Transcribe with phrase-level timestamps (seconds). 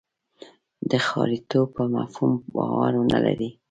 [0.89, 3.49] د ښاریتوب پر مفهوم باور نه لري.